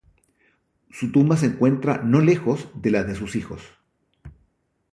Su 0.89 1.11
tumba 1.11 1.37
se 1.37 1.45
encuentra 1.45 1.97
no 1.99 2.21
lejos 2.21 2.69
de 2.73 2.89
las 2.89 3.05
de 3.05 3.13
sus 3.13 3.35
hijos. 3.35 3.61